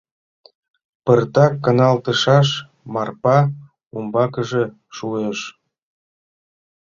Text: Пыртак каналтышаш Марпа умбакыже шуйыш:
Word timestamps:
Пыртак 1.05 1.53
каналтышаш 1.65 2.47
Марпа 2.93 3.37
умбакыже 3.95 4.63
шуйыш: 4.95 5.39